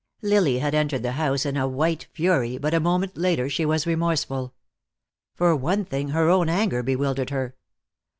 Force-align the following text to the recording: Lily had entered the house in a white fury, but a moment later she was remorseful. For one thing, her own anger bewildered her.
Lily 0.23 0.57
had 0.57 0.73
entered 0.73 1.03
the 1.03 1.11
house 1.11 1.45
in 1.45 1.55
a 1.55 1.67
white 1.67 2.07
fury, 2.11 2.57
but 2.57 2.73
a 2.73 2.79
moment 2.79 3.15
later 3.15 3.47
she 3.47 3.67
was 3.67 3.85
remorseful. 3.85 4.55
For 5.35 5.55
one 5.55 5.85
thing, 5.85 6.09
her 6.09 6.27
own 6.27 6.49
anger 6.49 6.81
bewildered 6.81 7.29
her. 7.29 7.55